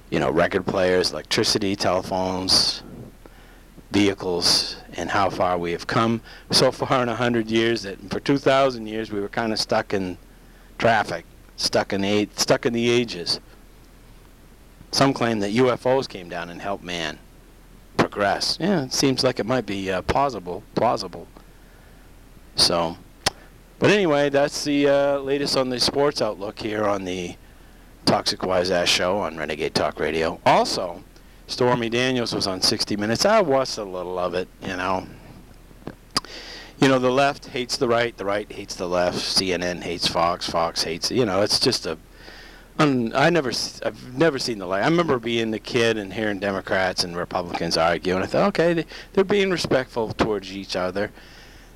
[0.09, 2.83] you know, record players, electricity, telephones,
[3.91, 8.87] vehicles, and how far we have come so far in 100 years that for 2,000
[8.87, 10.17] years we were kind of stuck in
[10.77, 11.25] traffic,
[11.57, 13.39] stuck in the stuck in the ages.
[14.91, 17.19] Some claim that UFOs came down and helped man
[17.97, 18.57] progress.
[18.59, 20.63] Yeah, it seems like it might be uh, plausible.
[20.75, 21.27] Plausible.
[22.55, 22.97] So,
[23.79, 27.35] but anyway, that's the uh, latest on the sports outlook here on the
[28.05, 30.39] Toxic Wise Ass Show on Renegade Talk Radio.
[30.45, 31.03] Also,
[31.51, 33.25] Stormy Daniels was on 60 Minutes.
[33.25, 35.05] I watched a little of it, you know.
[36.79, 39.17] You know, the left hates the right, the right hates the left.
[39.17, 41.97] CNN hates Fox, Fox hates, you know, it's just a
[42.79, 43.51] un, I never
[43.85, 44.81] I've never seen the light.
[44.81, 48.73] I remember being a kid and hearing Democrats and Republicans argue and I thought, okay,
[48.73, 51.11] they, they're being respectful towards each other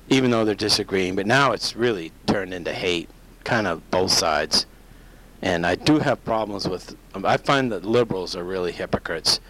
[0.08, 3.08] even though they're disagreeing, but now it's really turned into hate,
[3.44, 4.66] kind of both sides.
[5.42, 9.40] And I do have problems with I find that liberals are really hypocrites.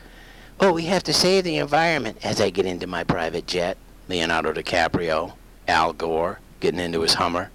[0.59, 3.77] Oh, we have to save the environment as I get into my private jet.
[4.09, 5.35] Leonardo DiCaprio,
[5.69, 7.51] Al Gore, getting into his Hummer.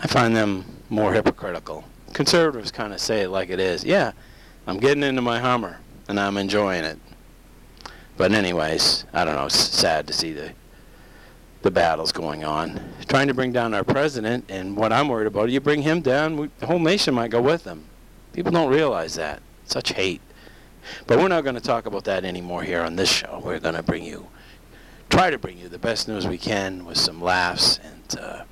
[0.00, 1.84] I find them more hypocritical.
[2.12, 3.84] Conservatives kind of say it like it is.
[3.84, 4.10] Yeah,
[4.66, 5.78] I'm getting into my Hummer
[6.08, 6.98] and I'm enjoying it.
[8.16, 9.46] But anyways, I don't know.
[9.46, 10.52] It's sad to see the
[11.62, 12.78] the battles going on,
[13.08, 14.44] trying to bring down our president.
[14.50, 17.40] And what I'm worried about, you bring him down, we, the whole nation might go
[17.40, 17.86] with him.
[18.34, 19.40] People don't realize that.
[19.64, 20.20] Such hate.
[21.06, 23.40] But we're not going to talk about that anymore here on this show.
[23.44, 24.28] We're going to bring you,
[25.10, 28.44] try to bring you the best news we can with some laughs and uh,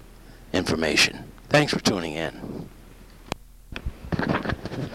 [0.52, 1.24] information.
[1.48, 2.68] Thanks for tuning in.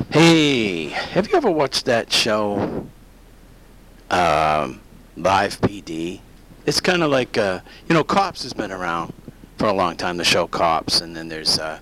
[0.09, 2.87] Hey, have you ever watched that show,
[4.09, 4.81] um,
[5.15, 6.21] Live PD?
[6.65, 9.13] It's kind of like, uh, you know, Cops has been around
[9.57, 11.79] for a long time, the show Cops, and then there's uh,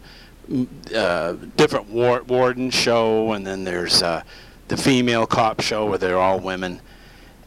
[0.95, 4.23] uh, different war- warden show, and then there's uh,
[4.67, 6.81] the female cop show where they're all women,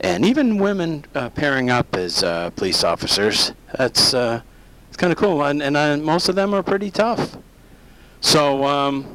[0.00, 3.52] and even women uh, pairing up as uh, police officers.
[3.76, 4.42] That's uh,
[4.88, 7.36] it's kind of cool, and, and uh, most of them are pretty tough.
[8.20, 9.06] So, um,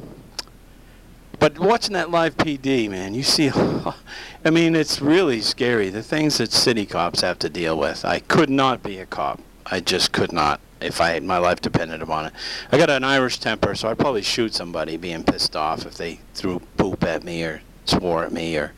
[1.39, 3.51] but watching that live PD, man, you see,
[4.45, 5.89] I mean, it's really scary.
[5.89, 8.05] The things that city cops have to deal with.
[8.05, 9.41] I could not be a cop.
[9.65, 12.33] I just could not if I my life depended upon it.
[12.71, 16.19] I got an Irish temper, so I'd probably shoot somebody being pissed off if they
[16.33, 18.73] threw poop at me or swore at me or.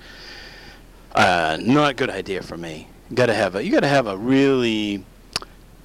[1.16, 2.90] Uh, not a good idea for me.
[3.10, 5.06] You gotta have a you gotta have a really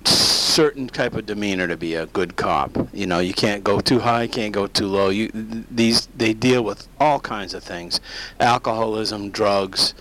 [0.05, 2.77] certain type of demeanor to be a good cop.
[2.93, 5.09] You know, you can't go too high, can't go too low.
[5.11, 8.01] You these they deal with all kinds of things:
[8.41, 9.95] alcoholism, drugs,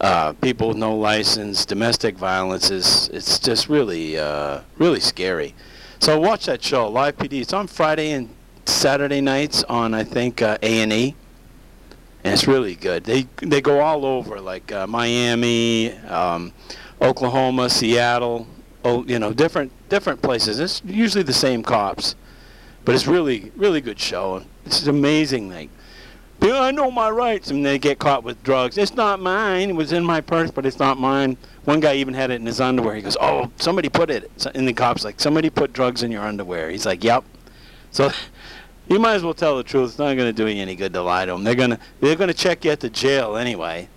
[0.00, 2.70] uh, people with no license, domestic violence.
[2.70, 5.54] Is it's just really uh, really scary.
[5.98, 7.42] So watch that show, Live PD.
[7.42, 8.30] It's on Friday and
[8.64, 11.14] Saturday nights on I think uh, A and E.
[12.24, 13.04] And it's really good.
[13.04, 16.52] They they go all over, like uh, Miami, um,
[17.00, 18.46] Oklahoma, Seattle,
[18.84, 20.60] oh, you know, different different places.
[20.60, 22.14] It's usually the same cops,
[22.84, 24.44] but it's really really good show.
[24.64, 25.50] It's amazing.
[25.50, 25.70] Like
[26.40, 28.78] "Yeah, I know my rights, and they get caught with drugs.
[28.78, 29.70] It's not mine.
[29.70, 31.36] It was in my purse, but it's not mine.
[31.64, 32.94] One guy even had it in his underwear.
[32.94, 36.22] He goes, "Oh, somebody put it." And the cops like, "Somebody put drugs in your
[36.22, 37.24] underwear." He's like, "Yep."
[37.90, 38.10] So
[38.88, 39.90] you might as well tell the truth.
[39.90, 41.44] It's not going to do you any good to lie to them.
[41.44, 43.88] They're going to they're going to check you at the jail anyway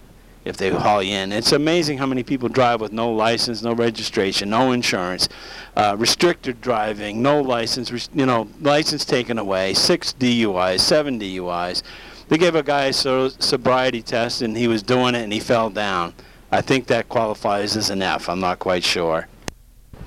[0.46, 1.32] if they haul you in.
[1.32, 5.28] It's amazing how many people drive with no license, no registration, no insurance,
[5.76, 11.82] uh, restricted driving, no license, you know, license taken away, six DUIs, seven DUIs.
[12.30, 15.40] They gave a guy a so- sobriety test and he was doing it and he
[15.40, 16.14] fell down.
[16.52, 18.30] I think that qualifies as an F.
[18.30, 19.28] I'm not quite sure.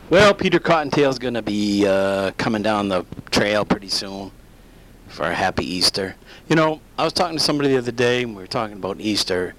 [0.08, 4.30] Well, Peter Cottontail's going to be uh, coming down the trail pretty soon
[5.18, 6.14] for a happy Easter.
[6.48, 9.00] You know, I was talking to somebody the other day, and we were talking about
[9.00, 9.56] Easter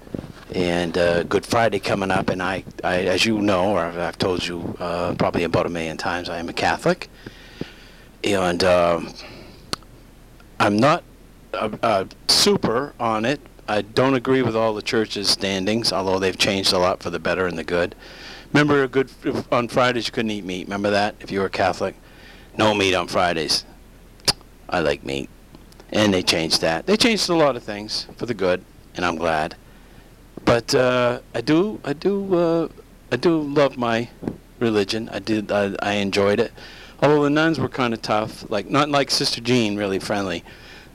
[0.54, 4.46] and uh, Good Friday coming up, and I, I, as you know, or I've, told
[4.46, 7.10] you uh, probably about a million times, I am a Catholic,
[8.24, 9.12] and um,
[10.58, 11.04] I'm not
[11.52, 13.42] uh, uh, super on it.
[13.68, 17.18] I don't agree with all the church's standings, although they've changed a lot for the
[17.18, 17.94] better and the good.
[18.54, 19.10] Remember, a good
[19.52, 20.68] on Fridays you couldn't eat meat.
[20.68, 21.96] Remember that if you were a Catholic,
[22.56, 23.66] no meat on Fridays.
[24.70, 25.28] I like meat,
[25.92, 26.86] and they changed that.
[26.86, 29.56] They changed a lot of things for the good, and I'm glad.
[30.44, 32.68] But uh, I do, I do, uh,
[33.12, 34.08] I do love my
[34.58, 35.08] religion.
[35.10, 36.52] I did, I, I enjoyed it.
[37.02, 40.44] Although the nuns were kind of tough, like not like Sister Jean, really friendly.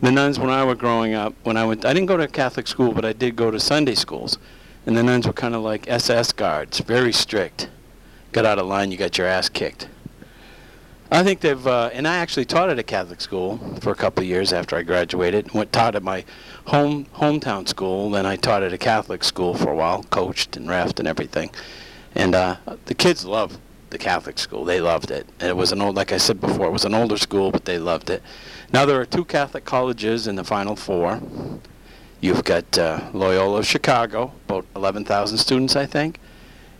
[0.01, 2.67] The nuns, when I was growing up, when I went, I didn't go to Catholic
[2.67, 4.37] school, but I did go to Sunday schools,
[4.85, 7.69] and the nuns were kind of like SS guards, very strict.
[8.31, 9.87] Got out of line, you got your ass kicked.
[11.11, 14.23] I think they've, uh, and I actually taught at a Catholic school for a couple
[14.23, 15.53] of years after I graduated.
[15.53, 16.25] Went taught at my
[16.65, 20.67] home hometown school, then I taught at a Catholic school for a while, coached and
[20.67, 21.51] refed and everything.
[22.15, 23.59] And uh, the kids loved
[23.91, 24.65] the Catholic school.
[24.65, 25.27] They loved it.
[25.39, 27.65] And it was an old, like I said before, it was an older school, but
[27.65, 28.23] they loved it.
[28.73, 31.21] Now there are two Catholic colleges in the Final Four.
[32.19, 36.19] You've got uh, Loyola Chicago, about 11,000 students, I think,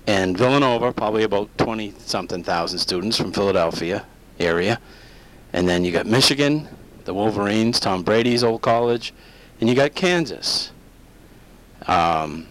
[0.07, 4.03] and Villanova, probably about 20 something thousand students from Philadelphia
[4.39, 4.79] area.
[5.53, 6.67] And then you got Michigan,
[7.05, 9.13] the Wolverines, Tom Brady's old college,
[9.59, 10.71] and you got Kansas.
[11.87, 12.47] Um,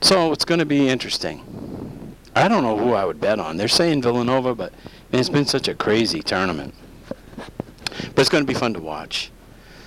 [0.00, 2.16] so it's going to be interesting.
[2.34, 3.56] I don't know who I would bet on.
[3.56, 4.72] They're saying Villanova, but
[5.12, 6.74] man, it's been such a crazy tournament.
[7.06, 9.30] But it's going to be fun to watch.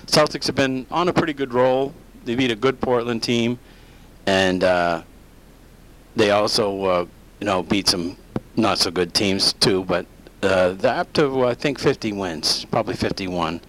[0.06, 1.92] Celtics have been on a pretty good roll.
[2.24, 3.58] They beat a good Portland team,
[4.26, 5.02] and uh,
[6.14, 7.06] they also, uh,
[7.40, 8.16] you know, beat some
[8.56, 9.84] not so good teams too.
[9.84, 10.06] But
[10.46, 13.60] uh, they're up to I think 50 wins, probably 51,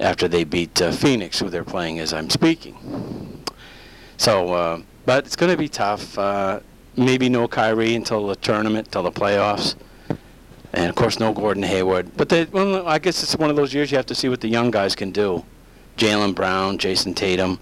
[0.00, 3.44] after they beat uh, Phoenix, who they're playing as I'm speaking.
[4.16, 6.18] So, uh, but it's going to be tough.
[6.18, 6.60] Uh,
[6.96, 9.76] maybe no Kyrie until the tournament, till the playoffs,
[10.72, 12.16] and of course no Gordon Hayward.
[12.16, 14.40] But they, well, I guess it's one of those years you have to see what
[14.40, 15.44] the young guys can do.
[15.96, 17.58] Jaylen Brown, Jayson Tatum,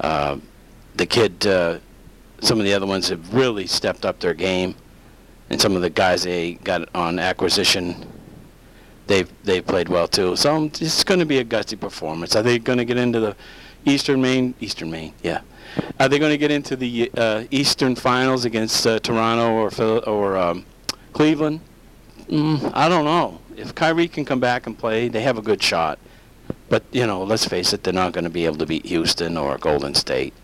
[0.00, 0.38] uh,
[0.96, 1.46] the kid.
[1.46, 1.78] Uh,
[2.40, 4.74] some of the other ones have really stepped up their game,
[5.50, 8.06] and some of the guys they got on acquisition,
[9.06, 10.36] they've they've played well too.
[10.36, 12.34] So it's going to be a gutsy performance.
[12.36, 13.36] Are they going to get into the
[13.84, 14.54] Eastern Maine?
[14.60, 15.40] Eastern Maine, yeah.
[15.98, 20.04] Are they going to get into the uh, Eastern Finals against uh, Toronto or Phil-
[20.06, 20.64] or um,
[21.12, 21.60] Cleveland?
[22.28, 23.40] Mm, I don't know.
[23.56, 25.98] If Kyrie can come back and play, they have a good shot.
[26.68, 29.36] But you know, let's face it, they're not going to be able to beat Houston
[29.36, 30.34] or Golden State.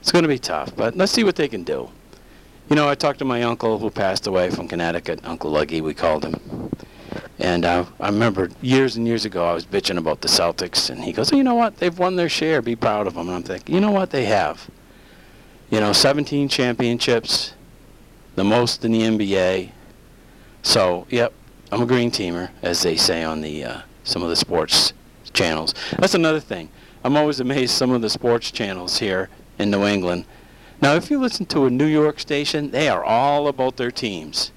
[0.00, 1.90] It's going to be tough, but let's see what they can do.
[2.68, 5.94] You know, I talked to my uncle who passed away from Connecticut, Uncle Luggy, we
[5.94, 6.70] called him.
[7.38, 11.02] And uh, I remember years and years ago, I was bitching about the Celtics, and
[11.02, 11.76] he goes, oh, "You know what?
[11.78, 12.62] They've won their share.
[12.62, 14.10] Be proud of them." And I'm thinking, you know what?
[14.10, 14.70] They have.
[15.70, 17.54] You know, 17 championships,
[18.36, 19.70] the most in the NBA.
[20.62, 21.32] So, yep,
[21.72, 24.92] I'm a green teamer, as they say on the uh, some of the sports
[25.32, 25.74] channels.
[25.98, 26.68] That's another thing.
[27.02, 30.26] I'm always amazed some of the sports channels here in New England.
[30.82, 34.50] Now, if you listen to a New York station, they are all about their teams,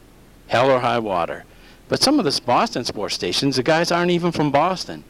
[0.47, 1.45] hell or high water.
[1.87, 5.03] But some of the Boston sports stations, the guys aren't even from Boston,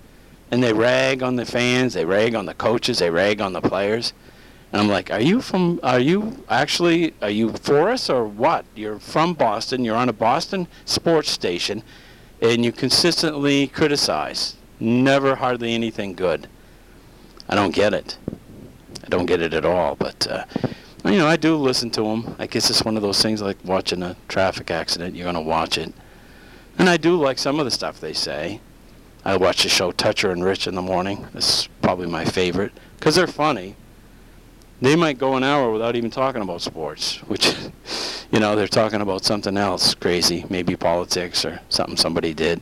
[0.52, 3.62] and they rag on the fans, they rag on the coaches, they rag on the
[3.62, 4.12] players.
[4.74, 5.80] And I'm like, are you from?
[5.84, 7.14] Are you actually?
[7.22, 8.66] Are you for us or what?
[8.76, 9.86] You're from Boston.
[9.86, 11.82] You're on a Boston sports station,
[12.42, 14.58] and you consistently criticize.
[14.82, 16.50] Never hardly anything good.
[17.48, 18.18] I don't get it.
[19.02, 19.96] I don't get it at all.
[19.96, 20.44] But uh,
[21.12, 22.36] you know, I do listen to them.
[22.40, 25.16] I guess it's one of those things like watching a traffic accident.
[25.16, 25.94] You're gonna watch it,
[26.78, 28.60] and I do like some of the stuff they say.
[29.24, 31.28] I watch the show Toucher and Rich in the morning.
[31.34, 33.76] It's probably my favorite because they're funny.
[34.82, 37.56] They might go an hour without even talking about sports, which,
[38.32, 42.62] you know, they're talking about something else crazy, maybe politics or something somebody did.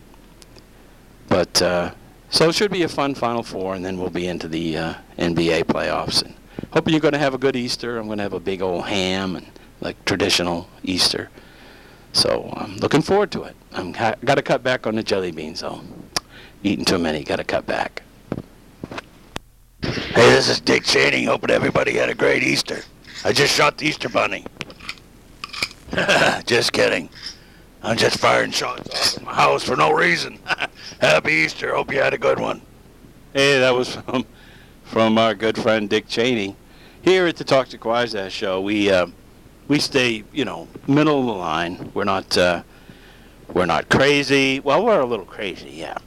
[1.28, 1.92] But uh,
[2.30, 4.94] So it should be a fun Final Four, and then we'll be into the uh,
[5.20, 6.24] NBA playoffs.
[6.24, 6.34] And
[6.72, 7.98] hoping you're going to have a good Easter.
[7.98, 9.48] I'm going to have a big old ham and
[9.82, 11.30] like traditional Easter.
[12.14, 13.56] So I'm looking forward to it.
[13.72, 15.82] I'm ha- got to cut back on the jelly beans though.
[16.64, 18.04] Eating too many, got to cut back.
[19.82, 21.26] Hey, this is Dick Cheney.
[21.26, 22.82] Hoping everybody had a great Easter.
[23.26, 24.46] I just shot the Easter bunny.
[26.46, 27.10] just kidding.
[27.82, 30.40] I'm just firing shots off in my house for no reason.
[31.02, 31.76] Happy Easter.
[31.76, 32.62] Hope you had a good one.
[33.34, 34.26] Hey, that was from
[34.84, 36.56] from our good friend Dick Cheney.
[37.02, 39.08] Here at the Talk to Ass Show, we uh,
[39.68, 41.92] we stay, you know, middle of the line.
[41.94, 42.64] We're not uh,
[43.54, 44.60] we're not crazy.
[44.60, 45.98] Well, we're a little crazy, yeah,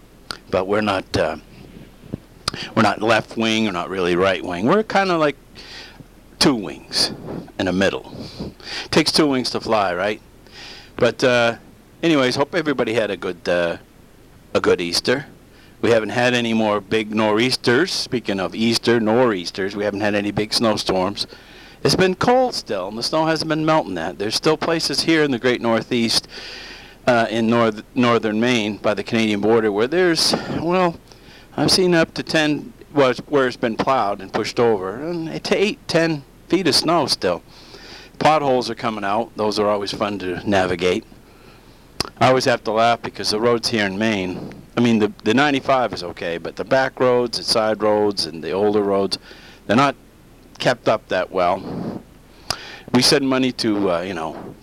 [0.50, 1.36] but we're not uh,
[2.74, 3.64] we're not left wing.
[3.64, 4.66] We're not really right wing.
[4.66, 5.36] We're kind of like
[6.38, 7.12] two wings
[7.58, 8.14] in the middle.
[8.90, 10.20] Takes two wings to fly, right?
[10.96, 11.56] But uh,
[12.02, 13.78] anyways, hope everybody had a good uh,
[14.54, 15.26] a good Easter.
[15.86, 17.92] We haven't had any more big nor'easters.
[17.92, 21.28] Speaking of Easter, nor'easters, we haven't had any big snowstorms.
[21.84, 24.18] It's been cold still, and the snow hasn't been melting that.
[24.18, 26.26] There's still places here in the great Northeast,
[27.06, 30.96] uh, in north, northern Maine, by the Canadian border, where there's, well,
[31.56, 35.44] I've seen up to 10, well, it's- where it's been plowed and pushed over, and
[35.44, 37.44] to 8, 10 feet of snow still.
[38.18, 39.30] Potholes are coming out.
[39.36, 41.04] Those are always fun to navigate.
[42.20, 45.32] I always have to laugh because the roads here in Maine, I mean, the, the
[45.32, 49.18] 95 is okay, but the back roads and side roads and the older roads,
[49.66, 49.96] they're not
[50.58, 52.02] kept up that well.
[52.92, 54.54] We send money to, uh, you know,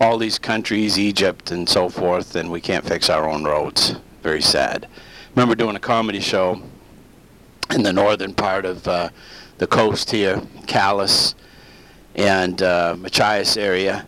[0.00, 3.96] all these countries, Egypt and so forth, and we can't fix our own roads.
[4.22, 4.86] Very sad.
[5.34, 6.60] Remember doing a comedy show
[7.70, 9.08] in the northern part of uh,
[9.58, 11.34] the coast here, Calais
[12.14, 14.06] and uh, Machias area,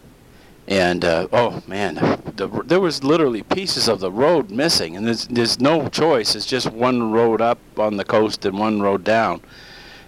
[0.68, 1.94] and uh, oh man,
[2.37, 6.35] the, there was literally pieces of the road missing, and there's there's no choice.
[6.35, 9.40] It's just one road up on the coast and one road down,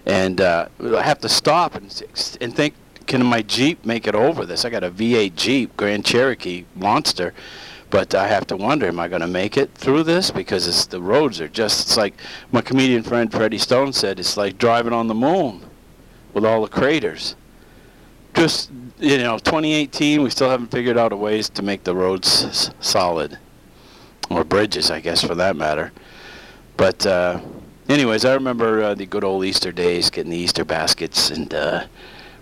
[0.06, 2.02] and uh, I have to stop and
[2.40, 2.74] and think,
[3.06, 4.64] can my Jeep make it over this?
[4.64, 7.34] I got a V8 Jeep, Grand Cherokee monster,
[7.90, 10.30] but I have to wonder, am I going to make it through this?
[10.30, 12.14] Because the roads are just it's like
[12.50, 15.64] my comedian friend Freddie Stone said, it's like driving on the moon
[16.34, 17.36] with all the craters
[18.38, 22.44] just you know 2018 we still haven't figured out a ways to make the roads
[22.44, 23.38] s- solid.
[24.30, 25.92] Or bridges i guess for that matter.
[26.76, 27.40] But uh,
[27.88, 31.84] anyways i remember uh, the good old easter days getting the easter baskets and uh,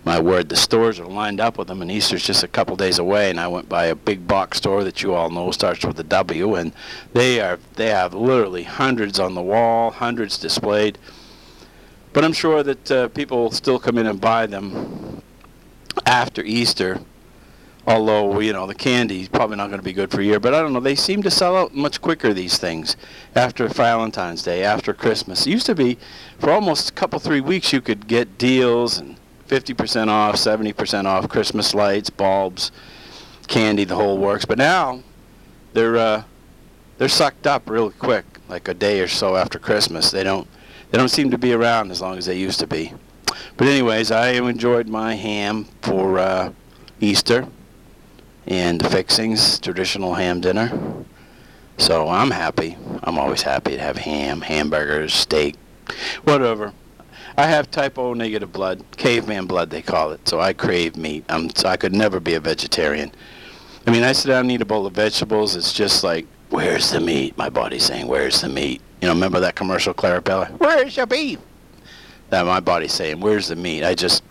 [0.03, 2.97] my word the stores are lined up with them and easter's just a couple days
[2.99, 5.99] away and i went by a big box store that you all know starts with
[5.99, 6.71] a w and
[7.13, 10.97] they are they have literally hundreds on the wall hundreds displayed.
[12.13, 15.21] But i'm sure that uh, people still come in and buy them
[16.05, 16.99] after Easter.
[17.85, 20.53] Although you know the candy's probably not going to be good for a year, but
[20.53, 20.81] I don't know.
[20.81, 22.97] They seem to sell out much quicker these things
[23.33, 25.47] after Valentine's Day, after Christmas.
[25.47, 25.97] It used to be
[26.37, 29.15] for almost a couple three weeks you could get deals and
[29.47, 32.71] 50% off, 70% off Christmas lights, bulbs,
[33.47, 34.43] candy, the whole works.
[34.43, 35.01] But now
[35.71, 36.23] they're uh,
[36.97, 40.11] they're sucked up really quick, like a day or so after Christmas.
[40.11, 40.47] They don't
[40.91, 42.93] they don't seem to be around as long as they used to be.
[43.57, 46.51] But anyways, I enjoyed my ham for uh,
[46.99, 47.47] Easter
[48.45, 51.05] and the fixings, traditional ham dinner.
[51.77, 52.77] So I'm happy.
[53.03, 55.55] I'm always happy to have ham, hamburgers, steak,
[56.23, 56.73] whatever.
[57.37, 60.27] I have type O negative blood, caveman blood they call it.
[60.27, 61.23] So I crave meat.
[61.29, 63.11] I'm, so I could never be a vegetarian.
[63.85, 65.55] I mean, I sit down and eat a bowl of vegetables.
[65.55, 67.37] It's just like, where's the meat?
[67.37, 68.81] My body's saying, where's the meat?
[69.01, 70.49] You know, remember that commercial, Clara Peller?
[70.59, 71.39] Where's your beef?
[72.29, 74.23] That my body's saying, "Where's the meat?" I just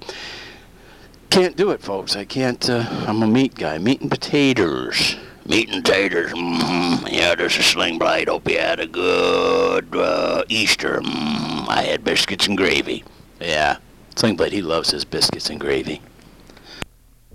[1.30, 2.16] can't do it, folks.
[2.16, 2.68] I can't.
[2.68, 3.78] Uh, I'm a meat guy.
[3.78, 5.16] Meat and potatoes.
[5.44, 6.32] Meat and taters.
[6.32, 8.28] Mm, yeah, there's a sling blade.
[8.28, 11.00] Hope you had a good uh, Easter.
[11.00, 13.04] Mm, I had biscuits and gravy.
[13.40, 13.76] Yeah,
[14.16, 14.52] sling blade.
[14.52, 16.00] He loves his biscuits and gravy.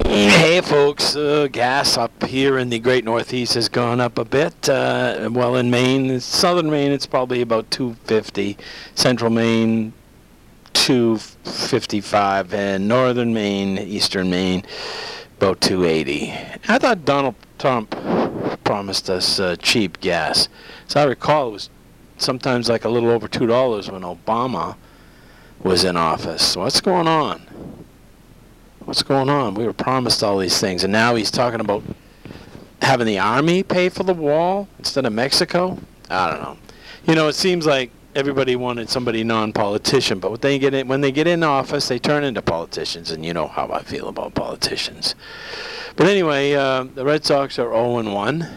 [0.04, 1.16] Hey, folks.
[1.16, 4.68] Uh, gas up here in the Great Northeast has gone up a bit.
[4.68, 8.58] Uh, well, in Maine, southern Maine, it's probably about 250.
[8.96, 9.94] Central Maine,
[10.82, 14.64] 255 and northern Maine, eastern Maine,
[15.38, 16.34] about 280.
[16.68, 17.92] I thought Donald Trump
[18.64, 20.50] promised us uh, cheap gas.
[20.88, 21.70] As I recall, it was
[22.18, 24.76] sometimes like a little over two dollars when Obama
[25.62, 26.56] was in office.
[26.56, 27.42] What's going on?
[28.80, 29.54] What's going on?
[29.54, 31.84] We were promised all these things, and now he's talking about
[32.82, 35.78] having the army pay for the wall instead of Mexico.
[36.10, 36.58] I don't know.
[37.06, 41.02] You know, it seems like everybody wanted somebody non-politician, but when they get in, when
[41.02, 44.34] they get in office, they turn into politicians, and you know how I feel about
[44.34, 45.16] politicians.
[45.96, 48.48] But anyway, uh, the Red Sox are 0 1.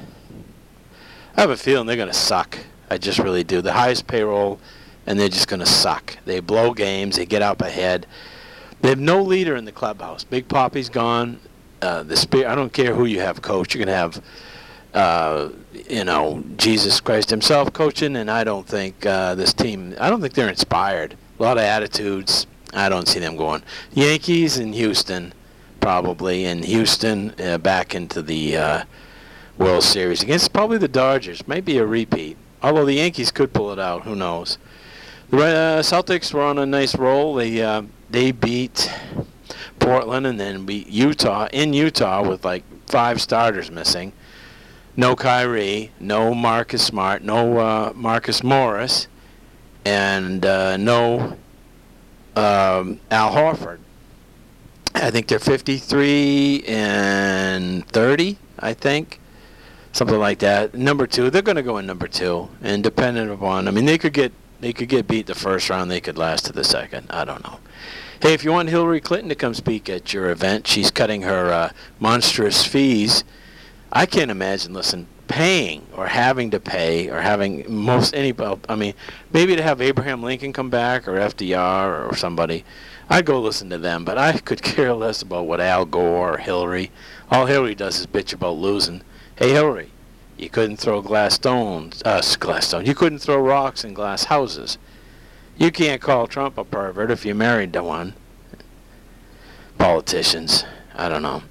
[1.37, 2.59] I have a feeling they're going to suck.
[2.91, 3.61] I I just really do.
[3.61, 4.61] The highest payroll,
[5.05, 6.17] and they're just going to suck.
[6.25, 7.17] They blow games.
[7.17, 8.07] They get up ahead.
[8.83, 10.23] They have no leader in the clubhouse.
[10.23, 11.41] Big Papi's gone.
[11.83, 12.47] Uh, the spirit.
[12.47, 13.75] I don't care who you have coach.
[13.75, 14.25] You're going to have,
[14.95, 15.49] uh,
[15.89, 19.95] you know, Jesus Christ Himself coaching, and I don't think uh, this team.
[19.99, 21.17] I don't think they're inspired.
[21.39, 22.47] A lot of attitudes.
[22.73, 23.63] I don't see them going.
[23.93, 25.33] Yankees and Houston,
[25.81, 28.85] probably, and Houston uh, back into the uh,
[29.59, 31.47] World Series against probably the Dodgers.
[31.47, 32.37] Maybe a repeat.
[32.63, 34.03] Although the Yankees could pull it out.
[34.05, 34.59] Who knows?
[35.31, 37.35] The uh, Celtics were on a nice roll.
[37.35, 38.91] They uh, they beat
[39.79, 44.13] Portland and then beat Utah in Utah with like five starters missing.
[44.97, 49.09] No Kyrie, no Marcus Smart, no uh, Marcus Morris,
[49.85, 51.37] and uh, no
[52.37, 53.79] um, Al Horford.
[54.95, 58.39] I think they're 53 and 30.
[58.61, 59.19] I think
[59.93, 60.75] something like that.
[60.75, 63.99] Number two, they're going to go in number two, and dependent upon, I mean, they
[63.99, 65.91] could get they could get beat the first round.
[65.91, 67.09] They could last to the second.
[67.11, 67.59] I don't know.
[68.23, 71.53] Hey, if you want Hillary Clinton to come speak at your event, she's cutting her
[71.53, 71.71] uh,
[72.01, 73.25] monstrous fees.
[73.95, 74.75] I can't imagine.
[74.75, 78.35] Listen, paying or having to pay or having most any.
[78.69, 78.95] I mean,
[79.33, 82.65] maybe to have Abraham Lincoln come back or FDR or somebody.
[83.09, 86.39] I'd go listen to them, but I could care less about what Al Gore or
[86.39, 86.91] Hillary.
[87.31, 89.03] All Hillary does is bitch about losing.
[89.37, 89.91] Hey, Hillary,
[90.37, 92.89] you couldn't throw glass stones, uh, glass stones.
[92.89, 94.79] You couldn't throw rocks in glass houses.
[95.57, 98.15] You can't call Trump a pervert if you're married to one.
[99.79, 100.65] Politicians,
[100.95, 101.43] I don't know.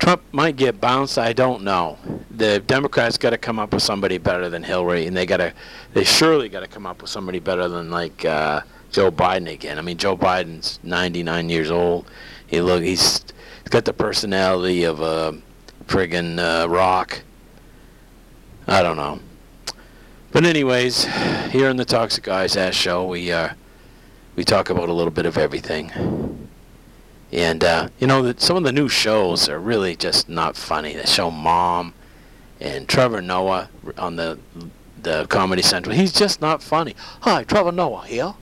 [0.00, 1.18] Trump might get bounced.
[1.18, 1.98] I don't know.
[2.30, 5.52] The Democrats got to come up with somebody better than Hillary, and they got to,
[5.92, 9.78] they surely got to come up with somebody better than like uh, Joe Biden again.
[9.78, 12.10] I mean, Joe Biden's 99 years old.
[12.46, 13.24] He look, he's,
[13.68, 15.38] got the personality of a
[15.86, 17.22] friggin' uh, rock.
[18.66, 19.20] I don't know.
[20.32, 21.04] But anyways,
[21.50, 23.50] here in the Toxic Wise Ass Show, we uh,
[24.34, 26.49] we talk about a little bit of everything.
[27.32, 30.94] And uh, you know some of the new shows are really just not funny.
[30.94, 31.94] The show Mom
[32.60, 34.38] and Trevor Noah on the
[35.02, 35.94] the Comedy Central.
[35.94, 36.94] He's just not funny.
[37.20, 38.34] Hi, Trevor Noah here.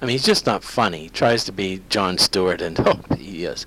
[0.00, 1.04] I mean, he's just not funny.
[1.04, 3.66] He tries to be Jon Stewart, and oh, he is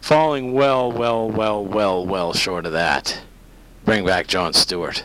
[0.00, 3.20] falling well, well, well, well, well short of that.
[3.84, 5.04] Bring back Jon Stewart.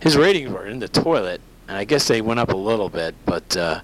[0.00, 3.14] His ratings were in the toilet, and I guess they went up a little bit.
[3.26, 3.80] But uh,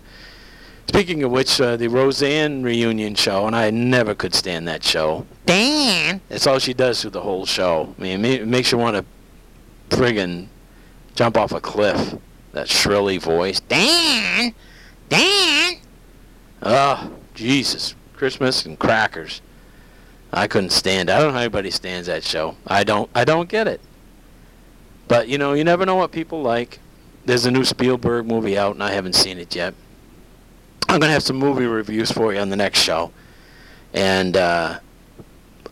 [0.89, 5.27] speaking of which, uh, the Roseanne reunion show, and I never could stand that show.
[5.47, 6.21] Dan!
[6.29, 7.95] That's all she does through the whole show.
[7.99, 10.49] I mean, it makes you want to friggin'
[11.15, 12.17] jump off a cliff.
[12.53, 13.61] That shrilly voice.
[13.61, 14.55] Dan!
[15.09, 15.75] Dan!
[16.63, 17.95] Oh, Jesus.
[18.15, 19.41] Christmas and crackers.
[20.33, 21.13] I couldn't stand it.
[21.13, 22.57] I don't know how anybody stands that show.
[22.67, 23.81] I don't I don't get it.
[25.07, 26.81] But you know, you never know what people like.
[27.25, 29.75] There's a new Spielberg movie out and I haven't seen it yet.
[30.89, 33.13] I'm gonna have some movie reviews for you on the next show.
[33.93, 34.81] And uh,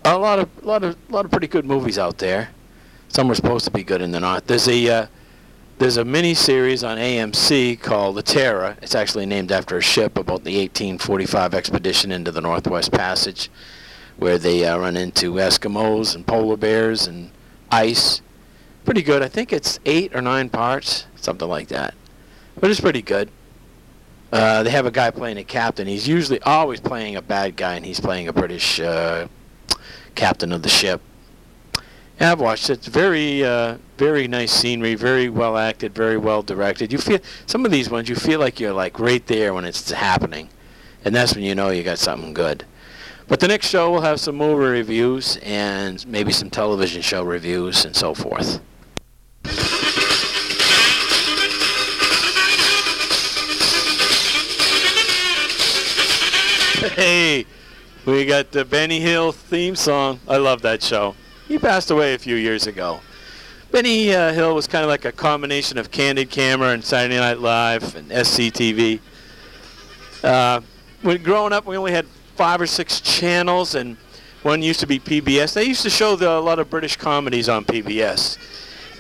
[0.05, 2.51] a lot of lot of lot of pretty good movies out there.
[3.09, 4.47] Some are supposed to be good and they're not.
[4.47, 5.07] There's a uh,
[5.79, 8.77] there's a mini series on AMC called The Terror.
[8.83, 13.51] It's actually named after a ship about the 1845 expedition into the Northwest Passage,
[14.17, 17.31] where they uh, run into Eskimos and polar bears and
[17.71, 18.23] ice.
[18.85, 19.23] Pretty good.
[19.23, 21.95] I think it's eight or nine parts, something like that.
[22.59, 23.31] But it's pretty good.
[24.37, 25.87] Uh, they have a guy playing a captain.
[25.87, 29.29] He's usually always playing a bad guy, and he's playing a British uh,
[30.15, 31.01] captain of the ship.
[32.21, 32.75] Yeah, I've watched it.
[32.75, 36.93] It's very, uh, very nice scenery, very well acted, very well directed.
[36.93, 39.91] You feel some of these ones, you feel like you're like right there when it's
[39.91, 40.51] happening,
[41.03, 42.67] and that's when you know you got something good.
[43.29, 47.87] But the next show will have some movie reviews and maybe some television show reviews
[47.87, 48.61] and so forth.
[56.97, 57.45] Hey,
[58.07, 60.19] we got the Benny Hill theme song.
[60.27, 61.15] I love that show.
[61.47, 63.01] He passed away a few years ago.
[63.71, 67.39] Benny uh, Hill was kind of like a combination of Candid Camera and Saturday Night
[67.39, 69.01] Live and SCTV.
[70.25, 70.63] Uh,
[71.03, 73.99] when growing up, we only had five or six channels, and
[74.43, 75.53] one used to be PBS.
[75.53, 78.39] They used to show the, a lot of British comedies on PBS,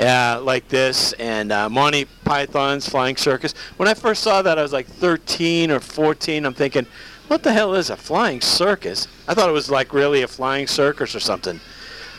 [0.01, 3.55] uh, like this, and uh, Monty Python's Flying Circus.
[3.78, 6.44] When I first saw that, I was like 13 or 14.
[6.44, 6.86] I'm thinking,
[7.28, 9.08] what the hell is a flying circus?
[9.26, 11.60] I thought it was like really a flying circus or something,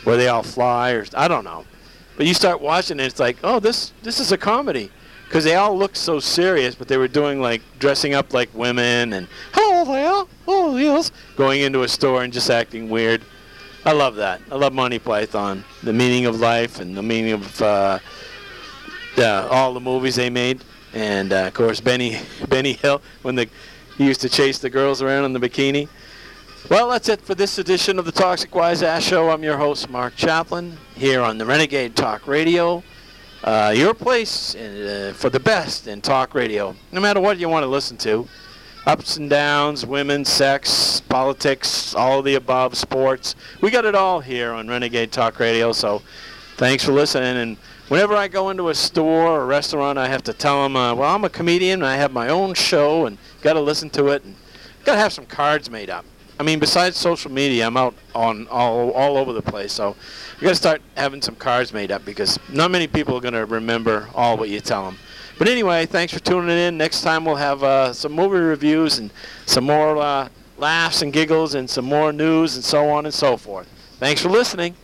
[0.04, 1.66] where they all fly, or I don't know.
[2.16, 4.92] But you start watching it, it's like, oh, this this is a comedy,
[5.28, 9.14] because they all looked so serious, but they were doing like dressing up like women
[9.14, 13.22] and hello there, oh yes, going into a store and just acting weird.
[13.86, 14.42] I love that.
[14.52, 18.00] I love Monty Python, the meaning of life and the meaning of uh,
[19.16, 20.62] the, all the movies they made.
[20.94, 23.48] and uh, of course Benny Benny Hill when the
[23.98, 25.88] he used to chase the girls around in the bikini.
[26.70, 29.30] Well, that's it for this edition of the Toxic Wise Ass Show.
[29.30, 32.84] I'm your host, Mark Chaplin, here on the Renegade Talk Radio.
[33.44, 37.64] Uh, your place uh, for the best in talk radio, no matter what you want
[37.64, 38.28] to listen to.
[38.86, 43.36] Ups and downs, women, sex, politics, all the above, sports.
[43.62, 46.02] We got it all here on Renegade Talk Radio, so
[46.58, 47.38] thanks for listening.
[47.38, 47.58] And
[47.90, 51.14] whenever I go into a store or restaurant, I have to tell them, uh, well,
[51.14, 54.24] I'm a comedian, and I have my own show, and got to listen to it,
[54.24, 54.36] and
[54.84, 56.06] got to have some cards made up.
[56.40, 59.74] I mean, besides social media, I'm out on all all over the place.
[59.74, 59.96] So
[60.36, 63.34] you got to start having some cards made up because not many people are going
[63.34, 64.98] to remember all what you tell them.
[65.40, 66.78] But anyway, thanks for tuning in.
[66.78, 69.12] Next time we'll have uh, some movie reviews and
[69.46, 73.38] some more uh, laughs and giggles and some more news and so on and so
[73.38, 73.68] forth.
[74.00, 74.76] Thanks for listening.